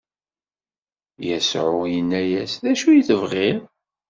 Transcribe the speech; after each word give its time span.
Yasuɛ 1.27 1.81
inna-as: 1.99 2.53
D 2.63 2.65
acu 2.71 2.89
i 2.91 3.01
tebɣiḍ? 3.07 3.59